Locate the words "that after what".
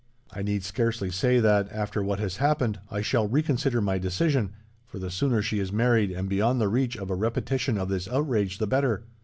1.41-2.17